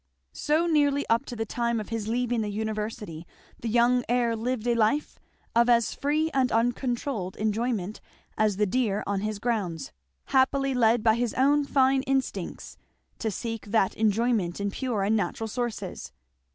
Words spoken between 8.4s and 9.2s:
the deer on